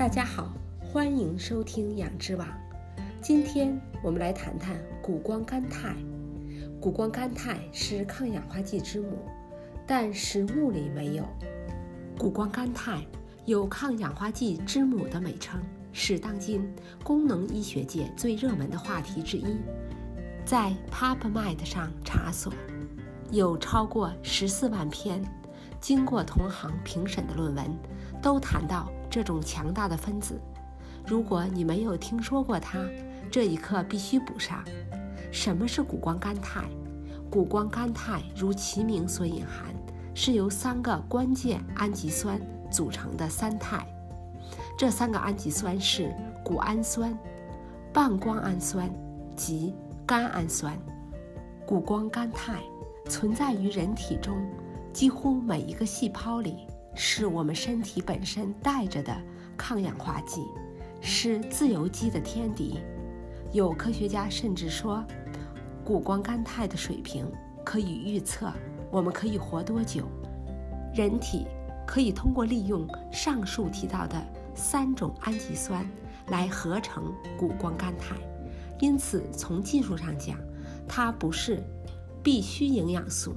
[0.00, 2.48] 大家好，欢迎收听养之网。
[3.20, 5.94] 今天我们来谈谈谷胱甘肽。
[6.80, 9.18] 谷胱甘肽是抗氧化剂之母，
[9.86, 11.28] 但食物里没有。
[12.18, 13.06] 谷胱甘肽
[13.44, 15.60] 有抗氧化剂之母的美称，
[15.92, 16.66] 是当今
[17.04, 19.58] 功能医学界最热门的话题之一。
[20.46, 22.50] 在 PubMed 上查索，
[23.30, 25.22] 有超过十四万篇
[25.78, 27.78] 经过同行评审的论文，
[28.22, 30.40] 都谈到这种强大的分子。
[31.04, 32.78] 如果你没有听说过它，
[33.30, 34.62] 这一刻必须补上。
[35.32, 36.64] 什么是谷胱甘肽？
[37.30, 39.74] 谷胱甘肽如其名所隐含，
[40.14, 43.86] 是由三个关键氨基酸组成的三肽。
[44.76, 47.16] 这三个氨基酸是谷氨酸、
[47.92, 48.90] 半胱氨酸
[49.36, 49.74] 及
[50.06, 50.76] 甘氨酸。
[51.66, 52.60] 谷胱甘肽
[53.06, 54.36] 存在于人体中
[54.92, 59.16] 几乎每一个细胞里，是我们身体本身带着的
[59.56, 60.42] 抗氧化剂，
[61.00, 62.78] 是自由基的天敌。
[63.52, 65.04] 有科学家甚至说，
[65.84, 67.30] 谷胱甘肽的水平
[67.64, 68.52] 可以预测
[68.90, 70.06] 我们可以活多久。
[70.94, 71.46] 人体
[71.86, 74.20] 可以通过利用上述提到的
[74.54, 75.84] 三种氨基酸
[76.28, 78.16] 来合成谷胱甘肽，
[78.80, 80.38] 因此从技术上讲，
[80.86, 81.62] 它不是
[82.22, 83.34] 必需营养素，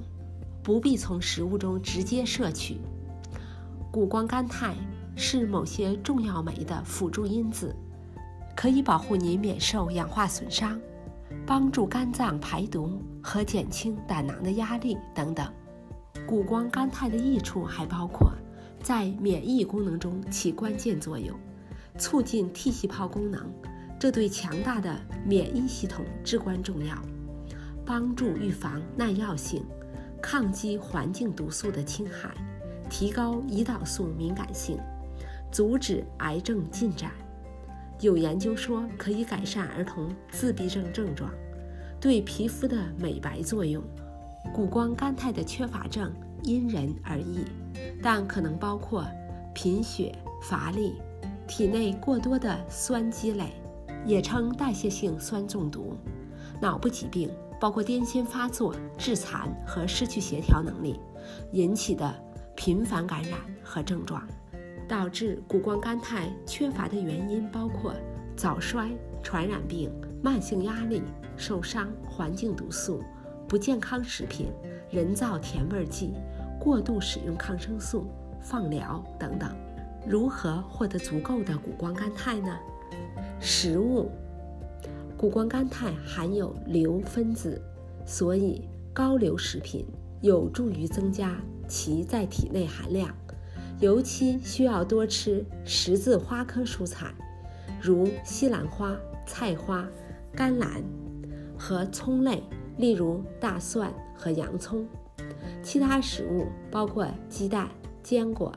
[0.62, 2.80] 不必从食物中直接摄取。
[3.94, 4.74] 谷胱甘肽
[5.14, 7.72] 是某些重要酶的辅助因子。
[8.56, 10.80] 可以保护你免受氧化损伤，
[11.46, 15.46] 帮助肝脏排毒和减轻胆囊的压力等等。
[16.26, 18.32] 谷胱甘肽的益处还包括
[18.82, 21.38] 在免疫功能中起关键作用，
[21.96, 23.46] 促进 T 细胞功能，
[23.96, 26.96] 这对强大的免疫系统至关重要；
[27.86, 29.64] 帮助预防耐药性，
[30.20, 32.34] 抗击环境毒素的侵害，
[32.96, 34.78] 提高胰岛素敏感性，
[35.50, 37.10] 阻止癌症进展。
[37.98, 41.28] 有研究说可以改善儿童自闭症症状，
[42.00, 43.82] 对皮肤的美白作用。
[44.54, 46.12] 谷胱甘肽的缺乏症
[46.44, 47.44] 因人而异，
[48.00, 49.04] 但可能包括
[49.52, 50.94] 贫血、乏力、
[51.48, 53.54] 体内过多的酸积累，
[54.06, 55.96] 也称代谢性酸中毒；
[56.60, 57.28] 脑部疾病，
[57.60, 61.00] 包括癫痫发作、致残和失去协调能力
[61.50, 62.14] 引起的
[62.56, 64.22] 频繁感染和症状。
[64.86, 67.94] 导致谷胱甘肽缺乏的原因包括
[68.36, 68.90] 早衰、
[69.22, 69.90] 传染病、
[70.22, 71.02] 慢性压力、
[71.38, 73.02] 受伤、环境毒素、
[73.48, 74.48] 不健康食品、
[74.90, 76.12] 人造甜味剂、
[76.60, 78.04] 过度使用抗生素、
[78.42, 79.50] 放疗等等。
[80.06, 82.54] 如何获得足够的谷胱甘肽呢？
[83.40, 84.10] 食物，
[85.16, 87.58] 谷胱甘肽含有硫分子，
[88.04, 89.86] 所以高硫食品
[90.20, 91.34] 有助于增加
[91.68, 93.14] 其在体内含量。
[93.80, 97.12] 尤其需要多吃十字花科蔬菜，
[97.82, 99.86] 如西兰花、菜花、
[100.32, 100.82] 甘蓝
[101.58, 102.42] 和葱类，
[102.78, 104.86] 例如大蒜和洋葱。
[105.62, 107.68] 其他食物包括鸡蛋、
[108.02, 108.52] 坚果、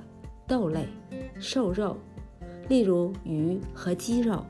[0.47, 0.87] 豆类、
[1.39, 1.97] 瘦肉，
[2.69, 4.45] 例如鱼和鸡肉。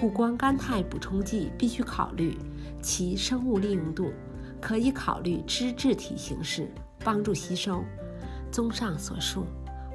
[0.00, 2.38] 谷胱甘肽补充剂必须考虑
[2.80, 4.12] 其生物利用度，
[4.60, 6.68] 可以考虑脂质体形式，
[7.04, 7.84] 帮助吸收。
[8.50, 9.46] 综上所述。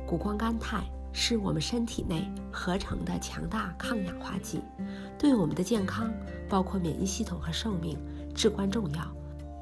[0.06, 4.62] 谷胱甘肽是我们身体内合成的强大抗氧化剂，
[5.18, 6.12] 对我们的健康，
[6.50, 7.98] 包括免疫系统和寿命
[8.36, 9.16] 至关重要。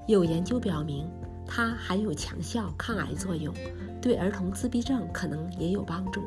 [0.07, 1.07] 有研究表明，
[1.45, 3.53] 它还有强效抗癌作用，
[4.01, 6.21] 对儿童自闭症可能也有帮助。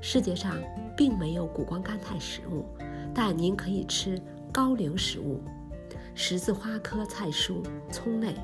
[0.00, 0.56] 世界上
[0.96, 2.64] 并没有谷胱甘肽食物，
[3.14, 4.20] 但您可以吃
[4.50, 5.40] 高硫食物，
[6.14, 8.34] 十字花科菜蔬、葱类、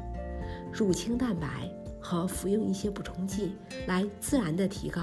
[0.71, 1.69] 乳清蛋白。
[2.09, 3.53] 和服用一些补充剂
[3.87, 5.03] 来自然的提高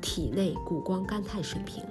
[0.00, 1.84] 体内谷胱甘肽水平。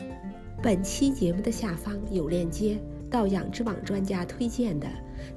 [0.61, 2.77] 本期节目的下方有链接
[3.09, 4.85] 到养殖网专家推荐的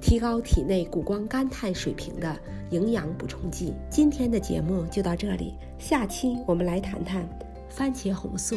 [0.00, 2.36] 提高体内谷胱甘肽水平的
[2.72, 3.72] 营养补充剂。
[3.88, 7.24] 今天的节目就到这里，下期我们来谈谈
[7.68, 8.56] 番茄红素，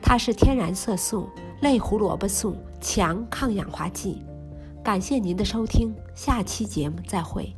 [0.00, 1.28] 它是天然色素
[1.62, 4.22] 类胡萝卜素强抗氧化剂。
[4.84, 7.52] 感谢您的收听，下期节目再会。